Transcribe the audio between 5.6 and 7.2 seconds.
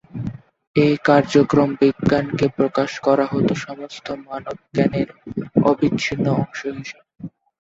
অবিচ্ছিন্ন অংশ হিসেবে।